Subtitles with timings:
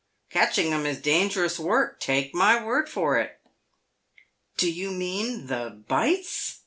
[0.31, 3.39] Catching them is dangerous work, take my word for it.""
[4.57, 6.57] Do you mean the bites?"